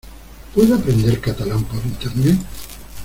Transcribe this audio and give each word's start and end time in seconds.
¿Puedo 0.55 0.73
aprender 0.73 1.21
catalán 1.21 1.63
por 1.65 1.75
Internet? 1.85 2.39